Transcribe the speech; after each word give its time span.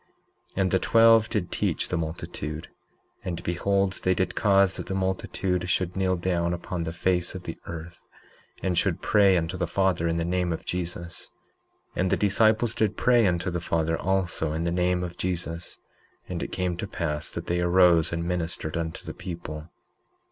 19:6 0.55 0.61
And 0.61 0.71
the 0.71 0.79
twelve 0.79 1.29
did 1.29 1.51
teach 1.51 1.89
the 1.89 1.95
multitude; 1.95 2.69
and 3.23 3.43
behold, 3.43 3.99
they 4.01 4.15
did 4.15 4.33
cause 4.33 4.77
that 4.77 4.87
the 4.87 4.95
multitude 4.95 5.69
should 5.69 5.95
kneel 5.95 6.15
down 6.15 6.55
upon 6.55 6.85
the 6.85 6.91
face 6.91 7.35
of 7.35 7.43
the 7.43 7.55
earth, 7.67 8.03
and 8.63 8.75
should 8.75 9.03
pray 9.03 9.37
unto 9.37 9.57
the 9.57 9.67
Father 9.67 10.07
in 10.07 10.17
the 10.17 10.25
name 10.25 10.51
of 10.51 10.65
Jesus. 10.65 11.29
19:7 11.91 11.91
And 11.97 12.09
the 12.09 12.17
disciples 12.17 12.73
did 12.73 12.97
pray 12.97 13.27
unto 13.27 13.51
the 13.51 13.61
Father 13.61 13.95
also 13.95 14.53
in 14.53 14.63
the 14.63 14.71
name 14.71 15.03
of 15.03 15.17
Jesus. 15.17 15.77
And 16.27 16.41
it 16.41 16.51
came 16.51 16.77
to 16.77 16.87
pass 16.87 17.29
that 17.29 17.45
they 17.45 17.59
arose 17.61 18.11
and 18.11 18.23
ministered 18.27 18.75
unto 18.75 19.05
the 19.05 19.13
people. 19.13 19.69